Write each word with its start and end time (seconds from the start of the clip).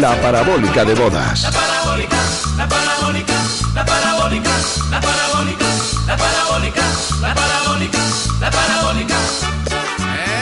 La 0.00 0.18
parabólica 0.18 0.82
de 0.82 0.94
bodas. 0.94 1.42
La 1.42 1.50
parabólica, 1.50 2.16
la 2.56 2.66
parabólica, 2.66 3.34
la 3.74 3.84
parabólica, 3.84 4.50
la 4.90 4.98
parabólica, 4.98 5.66
la 6.06 6.16
parabólica, 6.16 6.82
la 7.20 7.34
parabólica, 7.34 7.98
la 8.40 8.50
parabólica. 8.50 9.14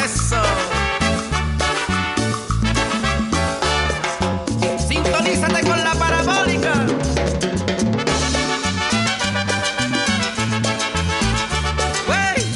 Eso. 0.05 0.41
Sintonízate 4.87 5.69
con 5.69 5.83
la 5.83 5.95
parabólica. 5.95 6.73
Wey. 12.09 12.55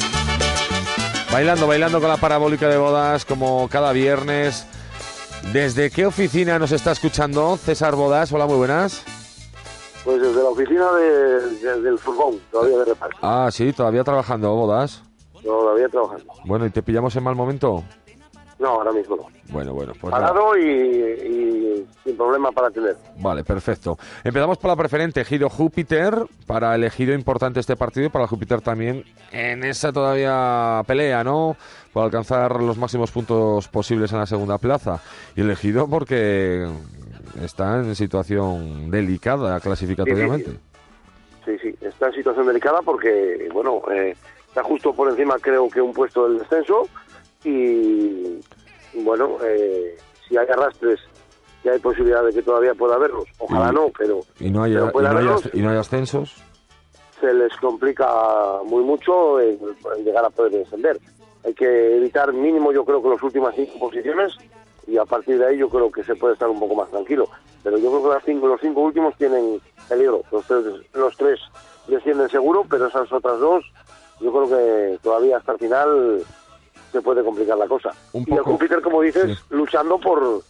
Bailando, 1.33 1.67
bailando 1.67 1.99
con 1.99 2.07
la 2.07 2.17
parabólica 2.17 2.69
de 2.69 2.77
bodas 2.77 3.25
como 3.25 3.67
cada 3.67 3.91
viernes. 3.91 4.65
¿Desde 5.51 5.91
qué 5.91 6.05
oficina 6.05 6.57
nos 6.57 6.71
está 6.71 6.91
escuchando 6.91 7.57
César 7.57 7.95
Bodas? 7.95 8.31
Hola, 8.31 8.45
muy 8.47 8.55
buenas. 8.57 9.03
Pues 10.03 10.21
desde 10.21 10.41
la 10.43 10.49
oficina 10.49 10.91
de- 10.93 11.49
de- 11.59 11.81
del 11.81 11.97
furgón, 11.97 12.39
todavía 12.51 12.79
de 12.79 12.85
reparto. 12.85 13.17
Ah, 13.21 13.49
sí, 13.51 13.71
todavía 13.73 14.03
trabajando, 14.03 14.53
Bodas. 14.55 15.03
Todavía 15.43 15.87
trabajando. 15.89 16.25
Bueno, 16.45 16.65
¿y 16.65 16.69
te 16.69 16.81
pillamos 16.81 17.15
en 17.15 17.23
mal 17.23 17.35
momento? 17.35 17.83
No, 18.63 18.69
ahora 18.69 18.93
mismo 18.93 19.17
no. 19.17 19.23
Bueno, 19.49 19.73
bueno, 19.73 19.91
pues. 19.99 20.09
Parado 20.09 20.57
y, 20.57 20.63
y 20.63 21.87
sin 22.01 22.15
problema 22.15 22.49
para 22.53 22.71
tener. 22.71 22.95
Vale, 23.17 23.43
perfecto. 23.43 23.97
Empezamos 24.23 24.57
por 24.57 24.69
la 24.69 24.77
preferente, 24.77 25.25
Giro 25.25 25.49
Júpiter, 25.49 26.15
para 26.47 26.73
el 26.73 26.85
ejido 26.85 27.13
importante 27.13 27.59
este 27.59 27.75
partido 27.75 28.05
y 28.05 28.09
para 28.09 28.23
el 28.23 28.29
Júpiter 28.29 28.61
también 28.61 29.03
en 29.33 29.65
esa 29.65 29.91
todavía 29.91 30.81
pelea, 30.87 31.25
¿no? 31.25 31.57
Por 31.91 32.05
alcanzar 32.05 32.61
los 32.61 32.77
máximos 32.77 33.11
puntos 33.11 33.67
posibles 33.67 34.13
en 34.13 34.19
la 34.19 34.25
segunda 34.25 34.57
plaza. 34.57 35.01
Y 35.35 35.41
el 35.41 35.51
ejido 35.51 35.89
porque 35.89 36.65
está 37.43 37.79
en 37.79 37.95
situación 37.95 38.89
delicada 38.89 39.59
clasificatoriamente. 39.59 40.51
Sí, 41.43 41.57
sí, 41.61 41.75
está 41.81 42.07
en 42.07 42.13
situación 42.13 42.47
delicada 42.47 42.79
porque, 42.81 43.49
bueno, 43.51 43.81
eh, 43.91 44.15
está 44.47 44.63
justo 44.63 44.93
por 44.93 45.09
encima, 45.09 45.35
creo 45.41 45.67
que 45.67 45.81
un 45.81 45.91
puesto 45.91 46.29
del 46.29 46.39
descenso. 46.39 46.87
Y, 47.43 48.39
bueno, 49.03 49.37
eh, 49.43 49.97
si 50.27 50.37
hay 50.37 50.47
arrastres, 50.47 50.99
y 51.63 51.69
hay 51.69 51.79
posibilidad 51.79 52.23
de 52.23 52.33
que 52.33 52.41
todavía 52.41 52.73
pueda 52.73 52.95
haberlos. 52.95 53.25
Ojalá 53.39 53.69
Y- 53.71 53.75
no, 53.75 53.91
pero, 53.97 54.19
Y 54.39 54.49
no 54.49 54.63
hay, 54.63 54.73
pero 54.73 54.87
y 54.87 54.91
puede 54.91 55.03
no 55.05 55.11
hay, 55.11 55.15
haberlos. 55.17 55.45
as- 55.45 55.53
y 55.53 55.61
no 55.61 55.69
hay 55.69 55.77
ascensos. 55.77 56.35
se 57.21 57.33
les 57.33 57.55
complica 57.55 58.05
muy 58.65 58.83
mucho 58.83 59.39
en, 59.39 59.57
en 59.97 60.03
llegar 60.03 60.25
a 60.25 60.29
poder 60.29 60.51
descender. 60.51 60.99
Hay 61.45 61.53
que 61.53 61.95
evitar 61.95 62.33
mínimo, 62.33 62.73
yo 62.73 62.83
creo 62.83 63.01
que 63.01 63.07
las 63.09 63.23
últimas 63.23 63.55
cinco 63.55 63.79
posiciones 63.79 64.33
y 64.87 64.97
a 64.97 65.05
partir 65.05 65.37
de 65.39 65.45
ahí 65.47 65.57
yo 65.57 65.69
creo 65.69 65.89
que 65.89 66.03
se 66.03 66.15
puede 66.15 66.33
estar 66.33 66.49
un 66.49 66.59
poco 66.59 66.75
más 66.75 66.89
tranquilo. 66.89 67.29
Pero 67.63 67.77
yo 67.77 67.89
creo 67.91 68.03
que 68.03 68.09
las 68.15 68.23
cinco, 68.25 68.47
los 68.47 68.59
cinco 68.59 68.81
últimos 68.81 69.15
tienen 69.15 69.61
peligro. 69.87 70.21
Los 70.33 70.45
tres, 70.45 70.65
los 70.93 71.15
tres 71.15 71.39
descienden 71.87 72.27
seguro, 72.29 72.65
pero 72.69 72.87
esas 72.87 73.09
otras 73.09 73.39
dos, 73.39 73.63
yo 74.19 74.29
creo 74.33 74.49
que 74.49 74.99
todavía 75.01 75.37
hasta 75.37 75.53
el 75.53 75.59
final 75.59 76.23
se 76.93 77.01
puede 77.01 77.23
complicar 77.23 77.57
la 77.57 77.67
cosa. 77.67 77.89
Un 78.13 78.23
Y 78.25 78.33
el 78.33 78.39
Júpiter, 78.39 78.81
como 78.81 79.01
dices, 79.01 79.37
sí. 79.37 79.45
luchando 79.49 79.99
por 79.99 80.41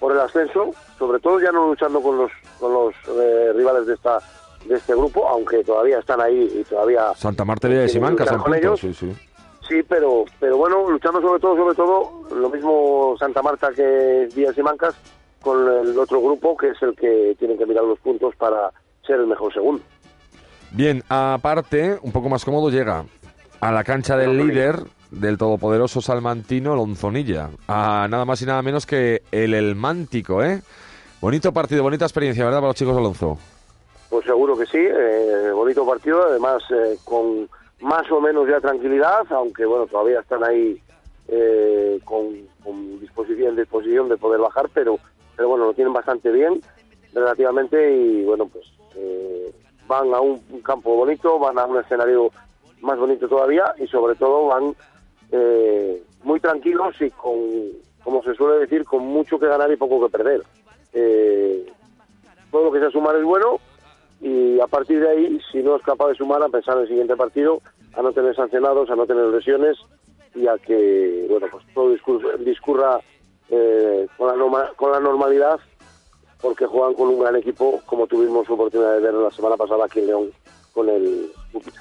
por 0.00 0.12
el 0.12 0.20
ascenso, 0.20 0.70
sobre 0.98 1.18
todo 1.20 1.40
ya 1.40 1.50
no 1.52 1.68
luchando 1.68 2.00
con 2.00 2.16
los 2.18 2.30
con 2.58 2.72
los 2.72 2.94
eh, 3.08 3.52
rivales 3.54 3.86
de 3.86 3.94
esta 3.94 4.18
de 4.64 4.74
este 4.74 4.94
grupo, 4.94 5.28
aunque 5.28 5.62
todavía 5.62 5.98
están 5.98 6.20
ahí 6.20 6.50
y 6.60 6.64
todavía 6.64 7.14
Santa 7.14 7.44
Marta 7.44 7.68
y 7.68 7.88
Simancas 7.88 8.28
con 8.28 8.42
puntos, 8.42 8.58
ellos. 8.58 8.80
sí, 8.80 8.94
sí. 8.94 9.12
Sí, 9.68 9.82
pero 9.86 10.24
pero 10.40 10.56
bueno, 10.56 10.88
luchando 10.90 11.20
sobre 11.20 11.40
todo, 11.40 11.56
sobre 11.56 11.74
todo, 11.74 12.22
lo 12.34 12.48
mismo 12.48 13.16
Santa 13.18 13.42
Marta 13.42 13.70
que 13.74 14.28
Díaz 14.34 14.56
y 14.56 14.62
Mancas 14.62 14.94
con 15.42 15.58
el 15.68 15.98
otro 15.98 16.20
grupo 16.20 16.56
que 16.56 16.70
es 16.70 16.82
el 16.82 16.96
que 16.96 17.36
tienen 17.38 17.58
que 17.58 17.66
mirar 17.66 17.84
los 17.84 17.98
puntos 18.00 18.34
para 18.36 18.70
ser 19.06 19.20
el 19.20 19.26
mejor 19.26 19.52
segundo. 19.52 19.82
Bien, 20.70 21.02
aparte, 21.08 21.98
un 22.02 22.12
poco 22.12 22.28
más 22.28 22.44
cómodo 22.44 22.70
llega 22.70 23.04
a 23.60 23.72
la 23.72 23.84
cancha 23.84 24.16
del 24.16 24.36
líder 24.36 24.80
del 25.10 25.38
todopoderoso 25.38 26.00
salmantino 26.00 26.74
Lonzonilla, 26.74 27.50
a 27.66 28.06
nada 28.08 28.24
más 28.24 28.42
y 28.42 28.46
nada 28.46 28.62
menos 28.62 28.86
que 28.86 29.22
el 29.30 29.54
Elmántico, 29.54 30.42
¿eh? 30.42 30.62
Bonito 31.20 31.52
partido, 31.52 31.82
bonita 31.82 32.04
experiencia, 32.04 32.44
¿verdad, 32.44 32.58
para 32.58 32.68
los 32.68 32.76
chicos 32.76 32.96
Alonso? 32.96 33.38
Pues 34.10 34.24
seguro 34.24 34.56
que 34.56 34.66
sí, 34.66 34.78
eh, 34.78 35.50
bonito 35.52 35.86
partido, 35.86 36.22
además 36.22 36.62
eh, 36.70 36.96
con 37.04 37.48
más 37.80 38.10
o 38.10 38.20
menos 38.20 38.48
ya 38.48 38.60
tranquilidad, 38.60 39.26
aunque 39.30 39.64
bueno, 39.64 39.86
todavía 39.86 40.20
están 40.20 40.44
ahí 40.44 40.80
eh, 41.28 42.00
con, 42.04 42.26
con 42.62 43.00
disposición, 43.00 43.56
disposición 43.56 44.08
de 44.08 44.16
poder 44.16 44.40
bajar, 44.40 44.68
pero, 44.72 44.98
pero 45.36 45.48
bueno, 45.48 45.66
lo 45.66 45.74
tienen 45.74 45.92
bastante 45.92 46.30
bien 46.30 46.60
relativamente 47.12 47.96
y 47.96 48.24
bueno, 48.24 48.46
pues 48.46 48.64
eh, 48.96 49.52
van 49.86 50.12
a 50.14 50.20
un, 50.20 50.40
un 50.50 50.60
campo 50.60 50.96
bonito, 50.96 51.38
van 51.38 51.58
a 51.58 51.66
un 51.66 51.78
escenario 51.78 52.30
más 52.80 52.98
bonito 52.98 53.28
todavía 53.28 53.74
y 53.78 53.86
sobre 53.88 54.14
todo 54.14 54.46
van 54.46 54.74
eh, 55.32 56.02
muy 56.22 56.40
tranquilos 56.40 56.94
y 57.00 57.10
con, 57.10 57.34
como 58.02 58.22
se 58.22 58.34
suele 58.34 58.60
decir, 58.60 58.84
con 58.84 59.02
mucho 59.04 59.38
que 59.38 59.46
ganar 59.46 59.70
y 59.72 59.76
poco 59.76 60.00
que 60.06 60.10
perder. 60.16 60.42
Eh, 60.92 61.66
todo 62.50 62.64
lo 62.64 62.72
que 62.72 62.80
sea 62.80 62.90
sumar 62.90 63.14
es 63.16 63.24
bueno 63.24 63.60
y 64.20 64.58
a 64.60 64.66
partir 64.66 65.00
de 65.00 65.08
ahí, 65.10 65.40
si 65.52 65.62
no 65.62 65.76
es 65.76 65.82
capaz 65.82 66.08
de 66.08 66.14
sumar, 66.16 66.42
a 66.42 66.48
pensar 66.48 66.76
en 66.76 66.82
el 66.82 66.88
siguiente 66.88 67.14
partido, 67.16 67.60
a 67.94 68.02
no 68.02 68.12
tener 68.12 68.34
sancionados, 68.34 68.90
a 68.90 68.96
no 68.96 69.06
tener 69.06 69.26
lesiones 69.26 69.76
y 70.34 70.46
a 70.46 70.56
que 70.58 71.26
bueno 71.28 71.46
pues 71.50 71.64
todo 71.74 71.90
discurra, 72.38 73.00
eh, 73.50 74.06
con, 74.16 74.28
la 74.28 74.34
norma- 74.36 74.72
con 74.76 74.92
la 74.92 75.00
normalidad 75.00 75.58
porque 76.40 76.66
juegan 76.66 76.94
con 76.94 77.08
un 77.08 77.18
gran 77.20 77.36
equipo 77.36 77.80
como 77.86 78.06
tuvimos 78.06 78.48
oportunidad 78.48 78.94
de 78.94 79.00
ver 79.00 79.14
la 79.14 79.30
semana 79.30 79.56
pasada 79.56 79.84
aquí 79.86 80.00
en 80.00 80.06
León 80.06 80.30
con 80.72 80.88
el 80.88 81.32
Júpiter. 81.52 81.80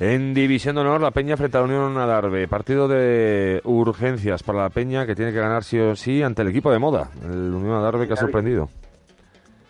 En 0.00 0.34
División 0.34 0.74
de 0.74 0.80
Honor, 0.82 1.00
la 1.00 1.12
Peña 1.12 1.36
frente 1.36 1.56
a 1.56 1.60
la 1.60 1.66
Unión 1.66 1.96
Adarve. 1.96 2.48
Partido 2.48 2.88
de 2.88 3.60
urgencias 3.64 4.42
para 4.42 4.62
la 4.64 4.70
Peña 4.70 5.06
que 5.06 5.14
tiene 5.14 5.32
que 5.32 5.38
ganar 5.38 5.62
sí 5.62 5.78
o 5.78 5.94
sí 5.94 6.22
ante 6.22 6.42
el 6.42 6.48
equipo 6.48 6.70
de 6.72 6.78
moda, 6.80 7.10
el 7.24 7.54
Unión 7.54 7.74
Adarve 7.76 8.06
que 8.08 8.14
ha 8.14 8.16
sorprendido. 8.16 8.68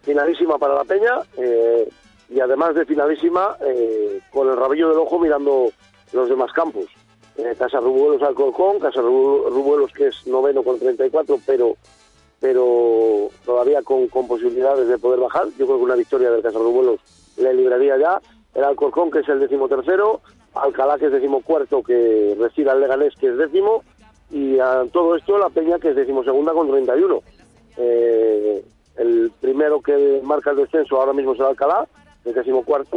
finalísima 0.03 0.59
para 0.59 0.75
la 0.77 0.85
Peña 0.85 1.19
eh, 1.37 1.89
y 2.31 2.41
además 2.41 2.75
de 2.75 2.87
finalísima 2.87 3.57
eh, 3.67 4.21
con 4.31 4.49
el 4.49 4.57
rabillo 4.57 4.89
del 4.89 4.99
ojo 4.99 5.19
mirando 5.19 5.69
los 6.12 6.29
demás 6.29 6.53
campos. 6.53 6.87
Eh, 7.37 7.55
Casa 7.59 7.81
Rubuelos 7.81 8.23
Alcorcón, 8.23 8.79
Casa 8.79 9.01
Rubu- 9.03 9.49
Rubuelos 9.51 9.93
que 9.93 10.09
es 10.09 10.27
noveno 10.27 10.62
con 10.62 10.79
34, 10.79 11.39
pero 11.47 11.77
pero 12.41 13.31
todavía 13.45 13.83
con, 13.83 14.06
con 14.09 14.27
posibilidades 14.29 14.87
de 14.89 14.99
poder 14.99 15.21
bajar. 15.21 15.47
Yo 15.59 15.65
creo 15.67 15.79
que 15.79 15.85
una 15.85 15.95
victoria 15.97 16.31
del 16.31 16.43
Casa 16.43 16.59
Rubuelos 16.59 17.01
le 17.39 17.55
libraría 17.55 17.97
ya. 17.99 18.21
El 18.54 18.65
Alcorcón 18.65 19.10
que 19.10 19.20
es 19.20 19.28
el 19.28 19.41
decimotercero, 19.41 20.20
Alcalá 20.54 20.98
que 20.98 21.06
es 21.06 21.12
decimocuarto 21.12 21.82
que 21.82 22.37
recibe 22.38 22.70
al 22.70 22.81
Leganés 22.81 23.15
que 23.16 23.28
es 23.28 23.37
décimo 23.37 23.82
y 24.31 24.59
a 24.59 24.84
todo 24.92 25.16
esto 25.16 25.38
la 25.38 25.50
Peña 25.50 25.78
que 25.78 25.91
es 25.91 25.97
decimosegunda 25.97 26.53
con 26.53 26.70
31. 26.70 27.20
Eh, 27.76 28.64
el 28.97 29.32
primero 29.41 29.81
que 29.81 30.20
marca 30.22 30.50
el 30.50 30.59
descenso 30.59 31.00
ahora 31.00 31.12
mismo 31.12 31.32
es 31.32 31.41
el 31.41 31.47
Alcalá, 31.47 31.87
el 32.25 32.34
decimocuarto, 32.34 32.97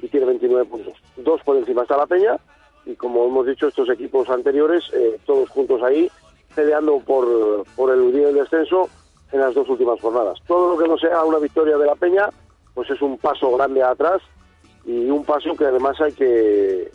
y 0.00 0.08
tiene 0.08 0.26
29 0.26 0.64
puntos. 0.66 0.94
Dos 1.16 1.42
por 1.42 1.56
encima 1.56 1.82
está 1.82 1.96
la 1.96 2.06
Peña, 2.06 2.36
y 2.84 2.94
como 2.94 3.24
hemos 3.26 3.46
dicho, 3.46 3.68
estos 3.68 3.88
equipos 3.90 4.28
anteriores, 4.28 4.84
eh, 4.92 5.18
todos 5.26 5.48
juntos 5.50 5.82
ahí, 5.82 6.10
peleando 6.54 6.98
por, 7.00 7.64
por 7.76 7.90
eludir 7.90 8.26
el 8.26 8.34
descenso 8.34 8.88
en 9.32 9.40
las 9.40 9.54
dos 9.54 9.68
últimas 9.68 10.00
jornadas. 10.00 10.38
Todo 10.46 10.74
lo 10.74 10.82
que 10.82 10.88
no 10.88 10.98
sea 10.98 11.24
una 11.24 11.38
victoria 11.38 11.78
de 11.78 11.86
la 11.86 11.94
Peña, 11.94 12.28
pues 12.74 12.90
es 12.90 13.00
un 13.02 13.18
paso 13.18 13.50
grande 13.56 13.82
atrás, 13.82 14.20
y 14.84 15.10
un 15.10 15.24
paso 15.24 15.54
que 15.56 15.64
además 15.66 16.00
hay 16.00 16.12
que 16.12 16.90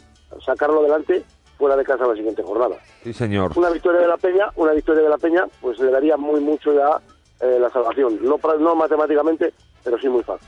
sacarlo 0.45 0.79
adelante 0.79 1.23
fuera 1.57 1.75
de 1.75 1.83
casa 1.83 2.05
la 2.05 2.13
siguiente 2.15 2.43
jornada 2.43 2.75
Sí, 3.03 3.13
señor. 3.13 3.51
una 3.55 3.69
victoria 3.69 4.01
de 4.01 4.07
la 4.07 4.17
Peña, 4.17 4.45
una 4.55 4.73
victoria 4.73 5.03
de 5.03 5.09
la 5.09 5.17
Peña, 5.17 5.45
pues 5.61 5.79
le 5.79 5.89
daría 5.91 6.17
muy 6.17 6.39
mucho 6.41 6.73
ya 6.73 6.99
eh, 7.39 7.57
la 7.59 7.69
salvación. 7.69 8.19
No, 8.21 8.37
no 8.59 8.75
matemáticamente, 8.75 9.53
pero 9.83 9.97
sí 9.99 10.07
muy 10.09 10.23
fácil. 10.23 10.47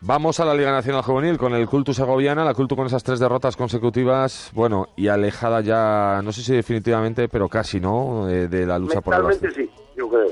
Vamos 0.00 0.38
a 0.38 0.44
la 0.44 0.54
Liga 0.54 0.70
Nacional 0.70 1.02
Juvenil 1.02 1.38
con 1.38 1.54
el 1.54 1.66
Cultus 1.66 1.96
Segoviana, 1.96 2.44
la 2.44 2.52
Cultu 2.52 2.76
con 2.76 2.84
esas 2.86 3.02
tres 3.02 3.18
derrotas 3.20 3.56
consecutivas, 3.56 4.50
bueno, 4.52 4.88
y 4.96 5.08
alejada 5.08 5.62
ya, 5.62 6.20
no 6.22 6.30
sé 6.32 6.42
si 6.42 6.54
definitivamente, 6.54 7.26
pero 7.28 7.48
casi, 7.48 7.80
¿no?, 7.80 8.26
de, 8.26 8.48
de 8.48 8.66
la 8.66 8.78
lucha 8.78 9.00
por 9.00 9.14
el 9.14 9.22
Mentalmente 9.22 9.62
sí, 9.62 9.70
yo 9.96 10.08
creo. 10.10 10.28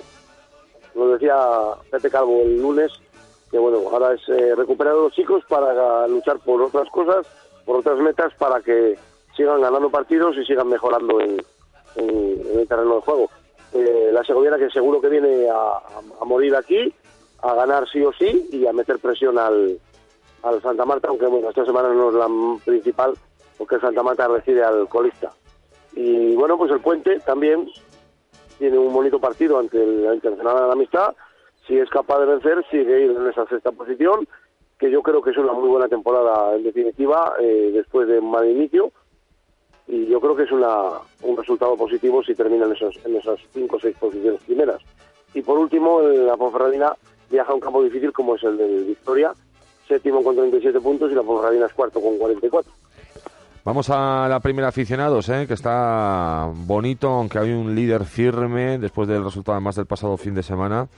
Lo 0.95 1.09
decía 1.15 1.35
Pepe 1.91 2.11
Calvo 2.11 2.43
el 2.43 2.61
lunes, 2.61 2.93
que 3.53 3.59
bueno, 3.59 3.79
ahora 3.93 4.15
es 4.15 4.27
eh, 4.31 4.55
recuperar 4.57 4.95
a 4.95 4.97
los 4.97 5.13
chicos 5.13 5.45
para 5.47 6.09
luchar 6.09 6.39
por 6.41 6.61
otras 6.63 6.89
cosas, 6.89 7.27
por 7.67 7.77
otras 7.77 7.99
metas, 7.99 8.33
para 8.35 8.61
que 8.63 8.99
sigan 9.37 9.61
ganando 9.61 9.91
partidos 9.91 10.37
y 10.39 10.45
sigan 10.47 10.69
mejorando 10.69 11.21
en, 11.21 11.37
el 11.97 12.67
terreno 12.67 12.97
de 12.97 13.01
juego. 13.03 13.31
Eh, 13.75 14.09
la 14.11 14.25
Segoviana 14.25 14.57
que 14.57 14.71
seguro 14.71 15.01
que 15.03 15.09
viene 15.11 15.49
a, 15.51 16.01
morir 16.25 16.57
aquí, 16.57 16.93
a 17.43 17.55
ganar 17.55 17.87
sí 17.93 18.03
o 18.03 18.13
sí 18.15 18.49
y 18.51 18.67
a 18.67 18.73
meter 18.73 18.99
presión 18.99 19.39
al, 19.39 19.79
al 20.43 20.63
Santa 20.63 20.87
Marta, 20.87 21.09
aunque 21.09 21.27
bueno, 21.27 21.51
esta 21.51 21.67
semana 21.67 21.91
no 21.91 22.09
es 22.09 22.15
la 22.15 22.29
principal, 22.65 23.13
porque 23.59 23.79
Santa 23.81 24.03
Marta 24.03 24.29
recibe 24.29 24.65
al 24.65 24.89
colista. 24.89 25.31
Y 25.95 26.35
bueno, 26.37 26.57
pues 26.57 26.73
el 26.73 26.81
puente 26.81 27.21
también, 27.21 27.69
tiene 28.59 28.79
un 28.79 28.95
bonito 28.95 29.19
partido 29.21 29.59
ante 29.59 29.83
el- 29.83 30.05
la 30.05 30.15
Internacional 30.15 30.55
de 30.55 30.67
la 30.69 30.73
Amistad. 30.73 31.15
Si 31.67 31.79
es 31.79 31.89
capaz 31.91 32.21
de 32.21 32.27
vencer, 32.27 32.65
sigue 32.71 33.05
en 33.05 33.27
esa 33.29 33.47
sexta 33.47 33.73
posición, 33.73 34.27
que 34.79 34.91
yo 34.91 35.03
creo 35.03 35.23
que 35.23 35.31
es 35.31 35.39
una 35.39 35.53
muy 35.53 35.69
buena 35.69 35.89
temporada 35.89 36.57
en 36.57 36.65
definitiva, 36.65 37.35
eh, 37.41 37.71
después 37.73 38.09
de 38.09 38.19
un 38.19 38.31
mal 38.31 38.49
inicio. 38.49 38.91
Y 39.87 40.07
yo 40.07 40.21
creo 40.21 40.35
que 40.35 40.45
es 40.45 40.53
una, 40.53 40.91
un 41.23 41.37
resultado 41.37 41.77
positivo 41.77 42.23
si 42.23 42.35
termina 42.35 42.67
en, 42.67 42.73
esas 43.17 43.41
cinco 43.53 43.77
o 43.77 43.81
seis 43.81 43.97
posiciones 43.99 44.43
primeras. 44.43 44.83
Y 45.35 45.43
por 45.43 45.59
último, 45.59 46.01
la 46.01 46.37
Ponferradina 46.37 46.93
viaja 47.31 47.53
a 47.53 47.55
un 47.55 47.61
campo 47.61 47.83
difícil 47.83 48.13
como 48.13 48.37
es 48.37 48.43
el 48.43 48.57
de 48.57 48.83
Victoria, 48.83 49.33
séptimo 49.89 50.23
con 50.23 50.37
37 50.37 50.81
puntos 50.81 51.11
y 51.11 51.15
la 51.15 51.23
Ponferradina 51.23 51.67
es 51.67 51.73
cuarto 51.73 52.01
con 52.01 52.19
44. 52.19 52.73
Vamos 53.65 53.91
a 53.91 54.27
la 54.29 54.41
primera 54.41 54.69
aficionados, 54.69 55.29
¿eh? 55.29 55.47
que 55.47 55.55
está 55.55 56.51
bonito, 56.53 57.09
aunque 57.11 57.39
hay 57.39 57.53
un 57.53 57.77
líder 57.77 58.05
firme 58.05 58.79
después 58.79 59.07
del 59.07 59.23
resultado 59.23 59.55
además 59.55 59.77
del 59.77 59.87
pasado 59.87 60.17
fin 60.17 60.35
de 60.35 60.43
semana, 60.43 60.89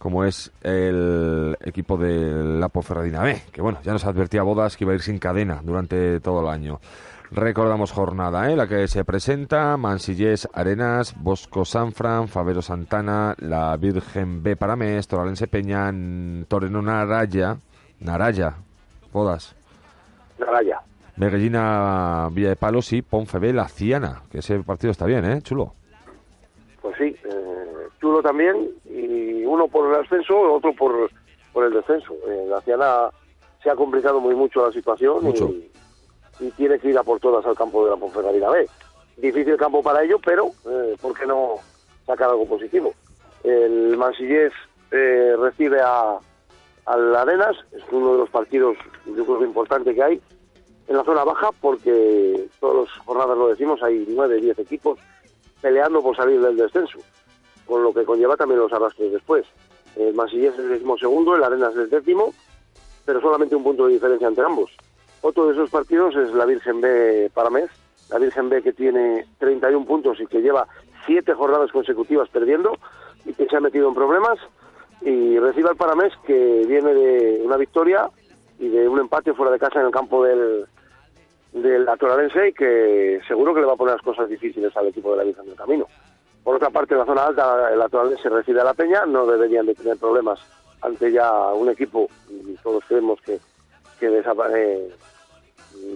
como 0.00 0.24
es 0.24 0.50
el 0.62 1.58
equipo 1.60 1.98
de 1.98 2.58
la 2.58 2.70
Ponferradina 2.70 3.22
B, 3.22 3.42
que 3.52 3.60
bueno, 3.60 3.80
ya 3.84 3.92
nos 3.92 4.06
advertía 4.06 4.42
Bodas 4.42 4.78
que 4.78 4.84
iba 4.84 4.92
a 4.92 4.96
ir 4.96 5.02
sin 5.02 5.18
cadena 5.18 5.60
durante 5.62 6.20
todo 6.20 6.40
el 6.40 6.48
año. 6.48 6.80
Recordamos 7.30 7.92
jornada, 7.92 8.50
¿eh? 8.50 8.56
la 8.56 8.66
que 8.66 8.88
se 8.88 9.04
presenta, 9.04 9.76
Mansillés 9.76 10.48
Arenas, 10.54 11.14
Bosco 11.16 11.66
Sanfran, 11.66 12.28
Favero 12.28 12.62
Santana, 12.62 13.34
la 13.38 13.76
Virgen 13.76 14.42
B 14.42 14.56
Paramés, 14.56 15.06
Toralense 15.06 15.46
Peña, 15.46 15.92
Toreno 16.48 16.80
Naraya, 16.80 17.58
Naraya, 18.00 18.54
Bodas. 19.12 19.54
Naraya. 20.38 20.80
Medellina 21.16 22.30
Villa 22.32 22.48
de 22.48 22.56
Palos 22.56 22.90
y 22.94 23.02
Ponfe 23.02 23.52
La 23.52 23.68
Ciana, 23.68 24.22
que 24.32 24.38
ese 24.38 24.60
partido 24.60 24.92
está 24.92 25.04
bien, 25.04 25.26
¿eh? 25.26 25.42
Chulo. 25.42 25.74
Sí, 27.00 27.16
eh, 27.24 27.88
chulo 27.98 28.20
también, 28.20 28.72
y 28.84 29.42
uno 29.46 29.68
por 29.68 29.88
el 29.88 30.04
ascenso, 30.04 30.38
otro 30.38 30.74
por, 30.74 31.10
por 31.50 31.64
el 31.64 31.72
descenso. 31.72 32.12
Eh, 32.28 32.44
la 32.46 32.60
Ciana 32.60 33.08
se 33.62 33.70
ha 33.70 33.74
complicado 33.74 34.20
muy 34.20 34.34
mucho 34.34 34.66
la 34.66 34.70
situación 34.70 35.24
Mucho. 35.24 35.48
Y, 35.48 35.70
y 36.40 36.50
tiene 36.50 36.78
que 36.78 36.90
ir 36.90 36.98
a 36.98 37.02
por 37.02 37.18
todas 37.18 37.46
al 37.46 37.56
campo 37.56 37.86
de 37.86 37.92
la 37.92 37.96
Ponferradina 37.96 38.50
B. 38.50 38.68
Difícil 39.16 39.56
campo 39.56 39.82
para 39.82 40.02
ello, 40.02 40.18
pero 40.22 40.48
eh, 40.68 40.94
¿por 41.00 41.18
qué 41.18 41.24
no 41.24 41.54
sacar 42.04 42.28
algo 42.28 42.44
positivo? 42.44 42.92
El 43.44 43.96
Mansillés 43.96 44.52
eh, 44.90 45.34
recibe 45.38 45.80
a, 45.80 46.18
al 46.84 47.16
Arenas, 47.16 47.56
es 47.72 47.82
uno 47.90 48.12
de 48.12 48.18
los 48.18 48.28
partidos, 48.28 48.76
yo 49.06 49.24
creo 49.24 49.38
que 49.38 49.44
importante 49.46 49.94
que 49.94 50.02
hay 50.02 50.20
en 50.86 50.96
la 50.98 51.04
zona 51.04 51.24
baja, 51.24 51.48
porque 51.62 52.46
todas 52.60 52.90
las 52.90 53.06
jornadas 53.06 53.38
lo 53.38 53.48
decimos, 53.48 53.82
hay 53.82 54.04
nueve, 54.06 54.38
diez 54.38 54.58
equipos 54.58 54.98
peleando 55.60 56.02
por 56.02 56.16
salir 56.16 56.40
del 56.40 56.56
descenso, 56.56 56.98
con 57.66 57.82
lo 57.82 57.92
que 57.92 58.04
conlleva 58.04 58.36
también 58.36 58.60
los 58.60 58.72
arrastres 58.72 59.12
después. 59.12 59.44
El 59.96 60.14
Mansillés 60.14 60.54
es 60.54 60.60
el 60.60 60.68
décimo 60.70 60.96
segundo, 60.98 61.34
el 61.34 61.42
Arenas 61.42 61.72
es 61.72 61.80
el 61.80 61.90
décimo, 61.90 62.32
pero 63.04 63.20
solamente 63.20 63.56
un 63.56 63.64
punto 63.64 63.86
de 63.86 63.94
diferencia 63.94 64.28
entre 64.28 64.44
ambos. 64.44 64.70
Otro 65.22 65.46
de 65.46 65.52
esos 65.52 65.70
partidos 65.70 66.16
es 66.16 66.32
la 66.32 66.46
Virgen 66.46 66.80
B 66.80 67.30
Paramés, 67.34 67.70
la 68.10 68.18
Virgen 68.18 68.48
B 68.48 68.62
que 68.62 68.72
tiene 68.72 69.26
31 69.38 69.84
puntos 69.84 70.20
y 70.20 70.26
que 70.26 70.40
lleva 70.40 70.66
siete 71.06 71.34
jornadas 71.34 71.70
consecutivas 71.72 72.28
perdiendo 72.28 72.76
y 73.24 73.34
que 73.34 73.46
se 73.46 73.56
ha 73.56 73.60
metido 73.60 73.88
en 73.88 73.94
problemas 73.94 74.38
y 75.02 75.38
recibe 75.38 75.70
al 75.70 75.76
Paramés 75.76 76.12
que 76.26 76.64
viene 76.66 76.94
de 76.94 77.42
una 77.44 77.56
victoria 77.56 78.10
y 78.58 78.68
de 78.68 78.88
un 78.88 78.98
empate 78.98 79.32
fuera 79.34 79.52
de 79.52 79.58
casa 79.58 79.80
en 79.80 79.86
el 79.86 79.92
campo 79.92 80.24
del, 80.24 80.66
del 81.52 81.88
Atoralense 81.88 82.48
y 82.48 82.52
que 82.52 83.20
seguro 83.26 83.52
que 83.54 83.60
le 83.60 83.66
va 83.66 83.72
a 83.72 83.76
poner 83.76 83.94
las 83.94 84.02
cosas 84.04 84.28
difíciles 84.28 84.76
al 84.76 84.88
equipo 84.88 85.10
de 85.12 85.16
la 85.18 85.24
Virgen 85.24 85.46
del 85.46 85.56
Camino. 85.56 85.86
Por 86.44 86.56
otra 86.56 86.70
parte, 86.70 86.94
en 86.94 87.00
la 87.00 87.06
zona 87.06 87.26
alta, 87.26 87.70
el 87.72 87.82
Atoralense 87.82 88.28
recibe 88.28 88.60
a 88.60 88.64
la 88.64 88.74
Peña, 88.74 89.04
no 89.06 89.26
deberían 89.26 89.66
de 89.66 89.74
tener 89.74 89.96
problemas 89.98 90.40
ante 90.80 91.12
ya 91.12 91.52
un 91.52 91.68
equipo, 91.68 92.08
y 92.30 92.54
todos 92.62 92.82
creemos 92.88 93.20
que, 93.20 93.38
que 93.98 94.08
desapa- 94.08 94.50
eh, 94.56 94.88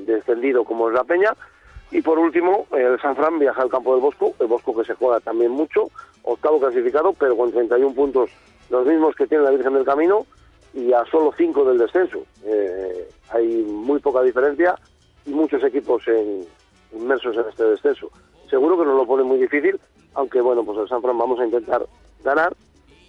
descendido 0.06 0.64
como 0.64 0.88
es 0.88 0.94
la 0.94 1.04
Peña. 1.04 1.34
Y 1.90 2.02
por 2.02 2.18
último, 2.18 2.66
el 2.72 3.00
San 3.00 3.14
Fran 3.16 3.38
viaja 3.38 3.62
al 3.62 3.70
campo 3.70 3.92
del 3.94 4.02
Bosco, 4.02 4.34
el 4.40 4.46
Bosco 4.46 4.74
que 4.76 4.84
se 4.84 4.94
juega 4.94 5.20
también 5.20 5.52
mucho, 5.52 5.88
octavo 6.24 6.58
clasificado, 6.58 7.12
pero 7.12 7.36
con 7.36 7.52
31 7.52 7.94
puntos, 7.94 8.30
los 8.70 8.86
mismos 8.86 9.14
que 9.14 9.26
tiene 9.26 9.44
la 9.44 9.50
Virgen 9.50 9.74
del 9.74 9.84
Camino, 9.84 10.26
y 10.74 10.92
a 10.92 11.04
solo 11.06 11.32
5 11.36 11.64
del 11.66 11.78
descenso. 11.78 12.18
Eh, 12.44 13.08
hay 13.30 13.62
muy 13.62 14.00
poca 14.00 14.22
diferencia 14.22 14.74
y 15.26 15.31
muchos 15.31 15.62
equipos 15.65 16.06
en- 16.09 16.44
inmersos 16.93 17.37
en 17.37 17.44
este 17.49 17.65
descenso. 17.65 18.11
Seguro 18.49 18.79
que 18.79 18.85
nos 18.85 18.97
lo 18.97 19.06
pone 19.06 19.23
muy 19.25 19.38
difícil, 19.38 19.81
aunque 20.15 20.41
bueno, 20.41 20.65
pues 20.65 20.79
el 20.79 20.88
San 20.88 21.03
Fran 21.03 21.19
vamos 21.19 21.41
a 21.41 21.44
intentar 21.44 21.85
ganar 22.23 22.55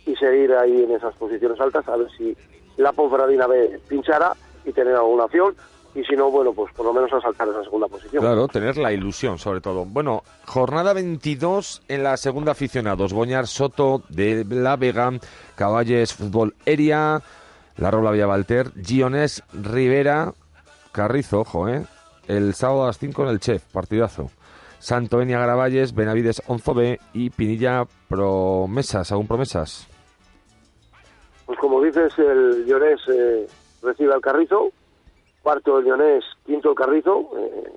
y 0.05 0.15
seguir 0.15 0.53
ahí 0.53 0.83
en 0.83 0.91
esas 0.91 1.13
posiciones 1.15 1.59
altas, 1.59 1.87
a 1.87 1.95
ver 1.97 2.07
si 2.17 2.35
la 2.77 2.91
Ponferradina 2.93 3.47
B 3.47 3.79
pinchara 3.87 4.33
y 4.65 4.71
tener 4.71 4.95
alguna 4.95 5.25
opción, 5.25 5.55
y 5.93 6.03
si 6.03 6.13
no, 6.15 6.29
bueno, 6.29 6.51
pues 6.51 6.73
por 6.73 6.85
lo 6.85 6.91
menos 6.93 7.13
asaltar 7.13 7.47
esa 7.47 7.63
segunda 7.63 7.87
posición. 7.87 8.21
Claro, 8.21 8.47
tener 8.49 8.77
la 8.77 8.91
ilusión, 8.91 9.37
sobre 9.37 9.61
todo. 9.61 9.85
Bueno, 9.85 10.23
jornada 10.45 10.91
22 10.93 11.83
en 11.87 12.03
la 12.03 12.17
segunda 12.17 12.51
aficionados. 12.51 13.13
Boñar 13.13 13.47
Soto 13.47 14.01
de 14.09 14.43
La 14.49 14.75
Vega, 14.75 15.11
Caballes 15.55 16.13
Fútbol 16.13 16.53
Eria, 16.65 17.21
La 17.77 17.91
Robla 17.91 18.11
Villavalter, 18.11 18.71
Gionés 18.83 19.41
Rivera, 19.53 20.33
Carrizo, 20.91 21.41
ojo, 21.41 21.69
¿eh? 21.69 21.85
El 22.27 22.53
sábado 22.53 22.83
a 22.83 22.87
las 22.87 22.97
5 22.97 23.23
en 23.23 23.29
el 23.29 23.39
Chef, 23.39 23.63
partidazo. 23.71 24.29
Santo 24.79 25.21
Enia 25.21 25.39
Garavalles, 25.39 25.93
Benavides 25.95 26.41
11B 26.47 26.99
y 27.13 27.29
Pinilla 27.29 27.85
Promesas, 28.09 29.11
aún 29.11 29.27
promesas. 29.27 29.87
Pues 31.45 31.57
como 31.59 31.81
dices, 31.81 32.13
el 32.19 32.65
Llorés 32.65 32.99
eh, 33.07 33.47
recibe 33.81 34.13
al 34.13 34.21
Carrizo, 34.21 34.69
cuarto 35.43 35.79
el 35.79 35.85
Llorés, 35.85 36.23
quinto 36.45 36.69
el 36.71 36.75
Carrizo, 36.75 37.29
eh, 37.37 37.71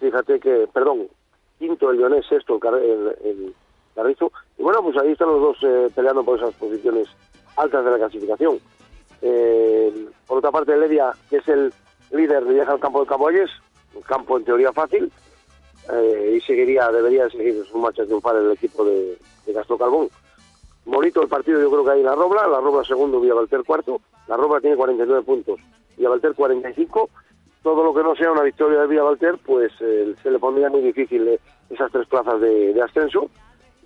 fíjate 0.00 0.38
que, 0.40 0.68
perdón, 0.72 1.08
quinto 1.58 1.90
el 1.90 1.98
Llorés, 1.98 2.24
sexto 2.28 2.58
el, 2.62 2.74
el- 2.76 3.16
el 3.24 3.54
Carrizo, 3.94 4.30
y 4.58 4.62
bueno, 4.62 4.82
pues 4.82 4.96
ahí 4.98 5.12
están 5.12 5.28
los 5.28 5.40
dos 5.40 5.56
eh, 5.62 5.88
peleando 5.94 6.24
por 6.24 6.38
esas 6.38 6.54
posiciones 6.54 7.08
altas 7.56 7.84
de 7.84 7.90
la 7.90 7.96
clasificación. 7.98 8.58
Eh, 9.22 10.08
por 10.26 10.38
otra 10.38 10.50
parte, 10.52 10.72
el 10.72 10.82
Heredia, 10.82 11.12
que 11.30 11.38
es 11.38 11.48
el 11.48 11.72
líder, 12.10 12.44
viaja 12.44 12.72
al 12.72 12.80
campo 12.80 13.00
de 13.00 13.06
Caboyes, 13.06 13.50
un 13.94 14.02
campo 14.02 14.36
en 14.36 14.44
teoría 14.44 14.72
fácil, 14.72 15.10
eh, 15.92 16.34
y 16.36 16.40
seguiría, 16.40 16.90
debería 16.90 17.28
seguir 17.30 17.64
su 17.64 17.78
marcha 17.78 18.04
triunfal 18.04 18.36
el 18.36 18.52
equipo 18.52 18.84
de, 18.84 19.16
de 19.46 19.52
Castro 19.52 19.78
Carbón. 19.78 20.08
Bonito 20.84 21.22
el 21.22 21.28
partido, 21.28 21.60
yo 21.60 21.70
creo 21.70 21.84
que 21.84 21.90
hay 21.92 22.02
la 22.02 22.14
Robla, 22.14 22.46
la 22.46 22.60
Robla 22.60 22.84
segundo, 22.84 23.20
Villavalter 23.20 23.64
cuarto, 23.64 24.00
la 24.28 24.36
Robla 24.36 24.60
tiene 24.60 24.76
49 24.76 25.22
puntos, 25.22 25.60
Villavalter 25.96 26.34
45, 26.34 27.10
todo 27.62 27.82
lo 27.82 27.92
que 27.92 28.02
no 28.02 28.14
sea 28.14 28.30
una 28.30 28.42
victoria 28.42 28.80
de 28.80 28.86
Villavalter, 28.86 29.38
pues 29.44 29.72
eh, 29.80 30.14
se 30.22 30.30
le 30.30 30.38
pondría 30.38 30.70
muy 30.70 30.82
difícil 30.82 31.26
eh, 31.26 31.40
esas 31.70 31.90
tres 31.90 32.06
plazas 32.06 32.40
de, 32.40 32.72
de 32.72 32.82
ascenso. 32.82 33.28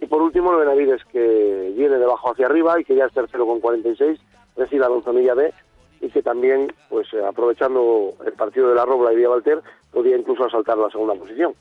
Y 0.02 0.06
por 0.06 0.20
último, 0.22 0.52
el 0.52 0.58
Benavides, 0.58 1.02
que 1.06 1.72
viene 1.76 1.96
de 1.96 2.04
abajo 2.04 2.32
hacia 2.32 2.46
arriba 2.46 2.78
y 2.80 2.84
que 2.84 2.94
ya 2.94 3.06
es 3.06 3.12
tercero 3.12 3.46
con 3.46 3.60
46, 3.60 4.18
recibe 4.56 4.84
a 4.84 4.88
Lonzonilla 4.88 5.34
B 5.34 5.52
y 6.00 6.08
que 6.08 6.22
también, 6.22 6.72
pues 6.88 7.06
eh, 7.12 7.24
aprovechando 7.24 8.14
el 8.24 8.32
partido 8.32 8.68
de 8.68 8.74
la 8.74 8.84
Robla 8.84 9.12
y 9.12 9.16
Villavalter, 9.16 9.62
podría 9.92 10.16
incluso 10.16 10.44
asaltar 10.44 10.78
la 10.78 10.90
segunda 10.90 11.14
posición. 11.14 11.54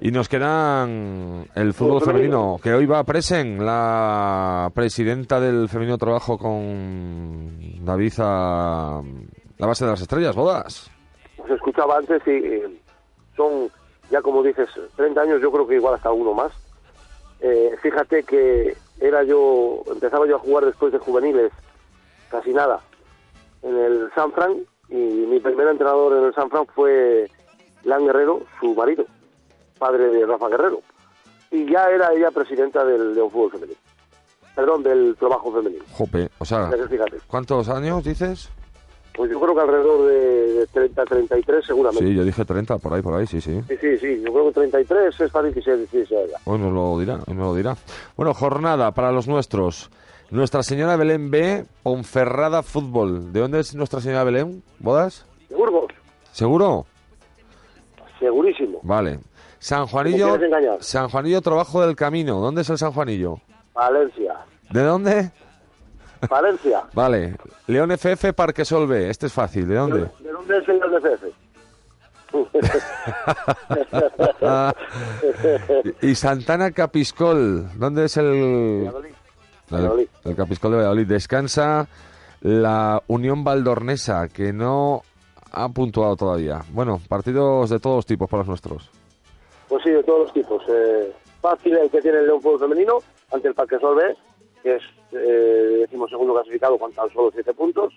Y 0.00 0.10
nos 0.10 0.28
quedan 0.28 1.46
el 1.54 1.72
fútbol 1.72 2.02
femenino. 2.02 2.58
que 2.62 2.72
hoy 2.74 2.84
va 2.86 2.98
a 2.98 3.04
Presen, 3.04 3.64
la 3.64 4.70
presidenta 4.74 5.40
del 5.40 5.68
Femenino 5.68 5.96
Trabajo 5.96 6.36
con 6.36 7.84
David 7.84 8.12
a 8.18 9.00
la 9.58 9.66
base 9.66 9.84
de 9.84 9.90
las 9.92 10.00
estrellas, 10.00 10.34
bodas. 10.34 10.90
se 11.46 11.54
escuchaba 11.54 11.98
antes 11.98 12.20
y 12.26 12.30
eh, 12.30 12.80
son, 13.36 13.70
ya 14.10 14.20
como 14.20 14.42
dices, 14.42 14.68
30 14.96 15.20
años, 15.20 15.40
yo 15.40 15.52
creo 15.52 15.66
que 15.66 15.76
igual 15.76 15.94
hasta 15.94 16.12
uno 16.12 16.34
más. 16.34 16.52
Eh, 17.40 17.76
fíjate 17.80 18.24
que 18.24 18.76
era 19.00 19.22
yo, 19.22 19.82
empezaba 19.86 20.26
yo 20.26 20.36
a 20.36 20.40
jugar 20.40 20.64
después 20.64 20.92
de 20.92 20.98
juveniles, 20.98 21.52
casi 22.34 22.52
nada, 22.52 22.80
en 23.62 23.78
el 23.78 24.10
San 24.14 24.32
Fran, 24.32 24.56
y 24.88 24.94
mi 24.94 25.38
primer 25.38 25.68
entrenador 25.68 26.18
en 26.18 26.24
el 26.24 26.34
San 26.34 26.50
Fran 26.50 26.66
fue 26.74 27.30
Lan 27.84 28.04
Guerrero, 28.04 28.42
su 28.58 28.74
marido, 28.74 29.04
padre 29.78 30.08
de 30.08 30.26
Rafa 30.26 30.48
Guerrero. 30.48 30.80
Y 31.52 31.70
ya 31.70 31.88
era 31.88 32.12
ella 32.12 32.32
presidenta 32.32 32.84
del 32.84 33.14
León 33.14 33.30
Fútbol 33.30 33.52
Femenino. 33.52 33.78
Perdón, 34.56 34.82
del 34.82 35.16
trabajo 35.16 35.52
femenino. 35.52 35.84
Jope, 35.92 36.28
o 36.38 36.44
sea, 36.44 36.70
¿cuántos 37.26 37.68
años 37.68 38.04
dices? 38.04 38.50
pues 39.14 39.30
yo 39.30 39.40
creo 39.40 39.54
que 39.54 39.60
alrededor 39.60 40.08
de 40.08 40.66
30, 40.72 41.04
33 41.04 41.64
seguramente. 41.64 42.04
Sí, 42.04 42.14
yo 42.14 42.24
dije 42.24 42.44
30, 42.44 42.78
por 42.78 42.94
ahí, 42.94 43.02
por 43.02 43.14
ahí, 43.14 43.26
sí, 43.26 43.40
sí. 43.40 43.60
Sí, 43.68 43.76
sí, 43.80 43.98
sí, 43.98 44.22
yo 44.24 44.32
creo 44.32 44.46
que 44.46 44.52
33 44.52 45.20
es 45.20 45.32
que 45.52 46.06
sea 46.06 46.26
ya. 46.26 46.38
Hoy 46.44 46.58
nos 46.58 46.72
lo 46.72 46.98
dirá, 46.98 47.20
hoy 47.26 47.34
nos 47.34 47.46
lo 47.46 47.54
dirá. 47.54 47.76
Bueno, 48.16 48.34
jornada 48.34 48.92
para 48.92 49.12
los 49.12 49.28
nuestros. 49.28 49.88
Nuestra 50.34 50.64
Señora 50.64 50.96
Belén 50.96 51.30
B, 51.30 51.64
Ponferrada 51.84 52.64
Fútbol. 52.64 53.32
¿De 53.32 53.38
dónde 53.38 53.60
es 53.60 53.72
Nuestra 53.76 54.00
Señora 54.00 54.24
Belén? 54.24 54.64
¿Bodas? 54.80 55.24
Burgos, 55.48 55.92
¿Seguro? 56.32 56.86
segurísimo. 58.18 58.80
Vale. 58.82 59.20
San 59.60 59.82
¿Me 59.82 59.88
Juanillo? 59.88 60.36
San 60.80 61.08
Juanillo 61.08 61.40
Trabajo 61.40 61.86
del 61.86 61.94
Camino. 61.94 62.40
¿Dónde 62.40 62.62
es 62.62 62.70
el 62.70 62.78
San 62.78 62.90
Juanillo? 62.90 63.38
Valencia. 63.74 64.34
¿De 64.70 64.82
dónde? 64.82 65.30
Valencia. 66.28 66.82
Vale. 66.94 67.36
León 67.68 67.92
FF 67.92 68.32
Parque 68.32 68.64
Solve. 68.64 69.08
Este 69.10 69.26
es 69.26 69.32
fácil. 69.32 69.68
¿De 69.68 69.76
dónde? 69.76 70.10
¿De 70.18 70.32
dónde 70.32 70.58
es 70.58 70.68
el 70.68 70.80
DCF? 70.80 71.22
Ah, 74.42 74.74
y 76.02 76.16
Santana 76.16 76.72
Capiscol. 76.72 77.68
¿Dónde 77.78 78.06
es 78.06 78.16
el, 78.16 78.80
Valladolid. 78.80 79.14
El, 79.70 80.08
el 80.24 80.36
Capiscol 80.36 80.72
de 80.72 80.76
Valladolid? 80.78 81.06
Descansa 81.06 81.88
la 82.42 83.02
Unión 83.06 83.44
Valdornesa, 83.44 84.28
que 84.28 84.52
no 84.52 85.02
ha 85.52 85.68
puntuado 85.68 86.16
todavía. 86.16 86.62
Bueno, 86.72 87.00
partidos 87.08 87.70
de 87.70 87.78
todos 87.80 88.04
tipos 88.06 88.28
para 88.28 88.40
los 88.42 88.48
nuestros. 88.48 88.90
Pues 89.68 89.82
sí, 89.82 89.90
de 89.90 90.02
todos 90.02 90.24
los 90.24 90.32
tipos. 90.32 90.62
Eh, 90.68 91.12
fácil 91.40 91.76
el 91.76 91.90
que 91.90 92.02
tiene 92.02 92.18
el 92.18 92.26
León 92.26 92.42
Fútbol 92.42 92.60
Femenino 92.60 92.98
ante 93.32 93.48
el 93.48 93.54
Parque 93.54 93.78
Solve, 93.78 94.16
que 94.62 94.76
es, 94.76 94.82
eh, 95.12 95.78
decimos, 95.80 96.10
segundo 96.10 96.34
clasificado 96.34 96.78
con 96.78 96.92
tan 96.92 97.08
solo 97.12 97.30
siete 97.32 97.52
puntos. 97.54 97.92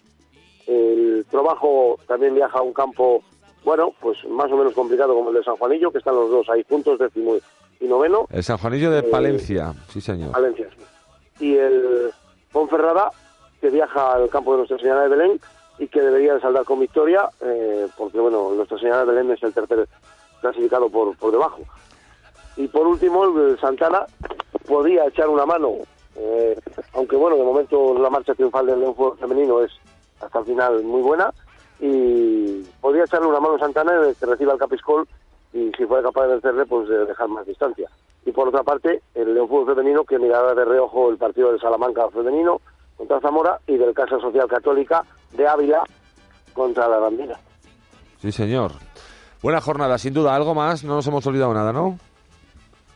El 0.65 1.25
trabajo 1.29 1.97
también 2.07 2.35
viaja 2.35 2.59
a 2.59 2.61
un 2.61 2.73
campo, 2.73 3.21
bueno, 3.63 3.93
pues 4.01 4.17
más 4.29 4.51
o 4.51 4.57
menos 4.57 4.73
complicado 4.73 5.13
como 5.13 5.29
el 5.29 5.35
de 5.35 5.43
San 5.43 5.55
Juanillo, 5.57 5.91
que 5.91 5.97
están 5.99 6.15
los 6.15 6.29
dos 6.29 6.47
ahí 6.49 6.63
juntos, 6.69 6.99
décimo 6.99 7.35
y 7.79 7.85
noveno. 7.85 8.27
El 8.31 8.43
San 8.43 8.57
Juanillo 8.57 8.91
de 8.91 8.99
Eh, 8.99 9.03
Palencia. 9.03 9.73
Sí, 9.89 9.99
señor. 10.01 10.31
Valencia. 10.31 10.67
sí. 10.77 10.83
Y 11.39 11.55
el 11.55 12.11
Ponferrada, 12.51 13.11
que 13.61 13.69
viaja 13.69 14.13
al 14.13 14.29
campo 14.29 14.51
de 14.51 14.57
Nuestra 14.59 14.77
Señora 14.77 15.01
de 15.03 15.09
Belén 15.09 15.41
y 15.79 15.87
que 15.87 16.01
debería 16.01 16.33
de 16.35 16.41
saldar 16.41 16.63
con 16.65 16.79
victoria, 16.79 17.29
eh, 17.41 17.87
porque 17.97 18.19
bueno, 18.19 18.51
Nuestra 18.55 18.77
Señora 18.79 18.99
de 18.99 19.05
Belén 19.05 19.31
es 19.31 19.43
el 19.43 19.53
tercer 19.53 19.87
clasificado 20.41 20.89
por, 20.89 21.15
por 21.17 21.31
debajo. 21.31 21.61
Y 22.55 22.67
por 22.67 22.87
último, 22.87 23.23
el 23.25 23.59
Santana 23.59 24.05
podía 24.67 25.05
echar 25.05 25.29
una 25.29 25.45
mano, 25.45 25.73
eh, 26.15 26.59
aunque 26.93 27.15
bueno, 27.15 27.37
de 27.37 27.43
momento 27.43 27.97
la 27.99 28.09
marcha 28.09 28.33
triunfal 28.33 28.65
del 28.65 28.79
León 28.79 28.95
Femenino 29.19 29.61
es 29.61 29.71
hasta 30.19 30.39
el 30.39 30.45
final 30.45 30.83
muy 30.83 31.01
buena, 31.01 31.31
y 31.79 32.63
podría 32.81 33.03
echarle 33.03 33.27
una 33.27 33.39
mano 33.39 33.55
a 33.55 33.59
Santana 33.59 33.93
de 34.01 34.15
que 34.15 34.25
reciba 34.25 34.53
el 34.53 34.59
Capiscol 34.59 35.07
y 35.53 35.71
si 35.77 35.85
fuera 35.85 36.03
capaz 36.03 36.23
de 36.23 36.33
vencerle, 36.33 36.65
pues 36.65 36.89
de 36.89 37.05
dejar 37.05 37.27
más 37.27 37.45
distancia. 37.45 37.89
Y 38.27 38.33
por 38.33 38.49
otra 38.49 38.61
parte, 38.61 39.03
el 39.15 39.33
León 39.33 39.47
Fútbol 39.47 39.73
Femenino 39.73 40.03
que 40.03 40.19
mirará 40.19 40.53
de 40.53 40.65
reojo 40.65 41.09
el 41.09 41.17
partido 41.17 41.49
del 41.49 41.61
Salamanca 41.61 42.09
Femenino 42.09 42.59
contra 42.97 43.21
Zamora 43.21 43.61
y 43.65 43.77
del 43.77 43.93
Casa 43.93 44.19
Social 44.19 44.49
Católica 44.49 45.05
de 45.31 45.47
Ávila 45.47 45.81
contra 46.51 46.89
la 46.89 46.97
Bandera. 46.97 47.39
Sí, 48.19 48.33
señor. 48.33 48.73
Buena 49.41 49.61
jornada, 49.61 49.97
sin 49.97 50.13
duda. 50.13 50.35
Algo 50.35 50.53
más, 50.53 50.83
no 50.83 50.95
nos 50.95 51.07
hemos 51.07 51.25
olvidado 51.25 51.53
nada, 51.53 51.71
¿no? 51.71 51.97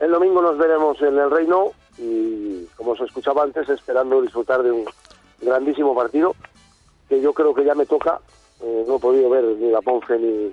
El 0.01 0.11
domingo 0.11 0.41
nos 0.41 0.57
veremos 0.57 1.01
en 1.01 1.17
el 1.17 1.31
Reino 1.31 1.67
y, 1.97 2.65
como 2.75 2.91
os 2.91 2.99
escuchaba 2.99 3.43
antes, 3.43 3.69
esperando 3.69 4.21
disfrutar 4.21 4.61
de 4.61 4.71
un 4.71 4.83
grandísimo 5.39 5.95
partido 5.95 6.35
que 7.07 7.21
yo 7.21 7.31
creo 7.31 7.53
que 7.53 7.63
ya 7.63 7.73
me 7.73 7.85
toca. 7.85 8.19
Eh, 8.61 8.83
no 8.85 8.97
he 8.97 8.99
podido 8.99 9.29
ver 9.29 9.45
ni 9.45 9.71
la 9.71 9.79
Ponce 9.79 10.19
ni, 10.19 10.51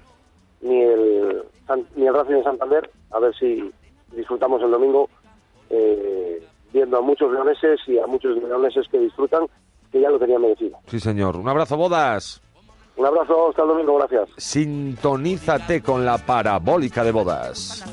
ni, 0.61 0.83
el, 0.83 1.43
ni 1.97 2.07
el 2.07 2.15
Racing 2.15 2.35
de 2.35 2.43
Santander. 2.45 2.89
A 3.11 3.19
ver 3.19 3.35
si 3.35 3.73
disfrutamos 4.13 4.63
el 4.63 4.71
domingo 4.71 5.09
eh, 5.71 6.43
viendo 6.73 6.99
a 6.99 7.01
muchos 7.01 7.33
leoneses 7.33 7.81
y 7.87 7.99
a 7.99 8.07
muchos 8.07 8.37
leoneses 8.37 8.87
que 8.89 8.99
disfrutan, 8.99 9.47
que 9.91 10.01
ya 10.01 10.11
lo 10.11 10.19
tenían 10.19 10.43
merecido. 10.43 10.79
Sí, 10.87 11.01
señor. 11.01 11.37
Un 11.37 11.49
abrazo, 11.49 11.77
bodas. 11.77 12.43
Un 12.97 13.07
abrazo, 13.07 13.51
hasta 13.51 13.63
el 13.63 13.69
domingo, 13.69 13.97
gracias. 13.97 14.29
Sintonízate 14.37 15.83
con 15.83 16.05
la 16.05 16.19
parabólica 16.19 17.05
de 17.05 17.13
bodas. 17.13 17.85